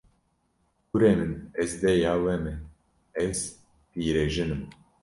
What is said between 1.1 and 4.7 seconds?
min, ez dêya we me, ez pîrejin im